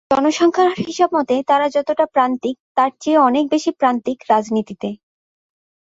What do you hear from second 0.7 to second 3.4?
হিসাবমতে তারা যতটা প্রান্তিক, তার চেয়ে